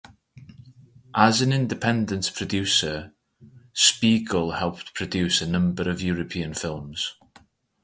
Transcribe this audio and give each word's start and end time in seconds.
As 1.13 1.41
an 1.43 1.53
independent 1.53 2.33
producer, 2.33 3.13
Spiegel 3.71 4.53
helped 4.53 4.95
produce 4.95 5.43
a 5.43 5.47
number 5.47 5.87
of 5.87 6.01
European 6.01 6.55
films. 6.55 7.17